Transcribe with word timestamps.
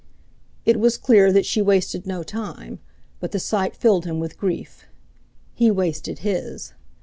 It 0.65 0.79
was 0.79 0.97
clear 0.97 1.31
that 1.31 1.45
she 1.45 1.61
wasted 1.61 2.07
no 2.07 2.23
time, 2.23 2.79
but 3.19 3.33
the 3.33 3.39
sight 3.39 3.75
filled 3.75 4.05
him 4.07 4.19
with 4.19 4.35
grief. 4.39 4.85
He 5.53 5.69
wasted 5.69 6.25
his. 6.25 6.73